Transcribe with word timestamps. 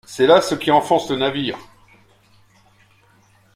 C’est 0.07 0.25
là 0.25 0.41
ce 0.41 0.55
qui 0.55 0.71
enfonce 0.71 1.11
le 1.11 1.17
navire. 1.17 1.59